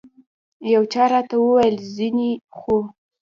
یو 0.73 0.83
چا 0.93 1.03
راته 1.13 1.35
وویل 1.39 1.75
ځینې 1.95 2.29
خو. 2.57 2.77